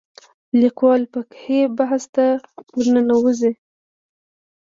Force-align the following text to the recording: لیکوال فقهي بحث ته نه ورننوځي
لیکوال 0.59 1.01
فقهي 1.13 1.59
بحث 1.77 2.03
ته 2.15 2.25
نه 2.39 2.63
ورننوځي 2.77 3.51